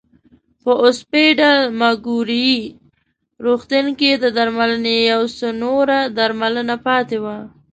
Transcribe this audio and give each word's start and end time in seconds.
په 0.63 0.71
اوسپیډل 0.83 1.59
مګوري 1.81 2.51
روغتون 3.45 3.85
کې 3.99 4.11
د 4.23 4.25
درملنې 4.37 4.97
یو 5.11 5.21
څه 5.37 5.47
نوره 5.63 5.99
درملنه 6.17 6.75
پاتې 6.87 7.17
وه. 7.23 7.37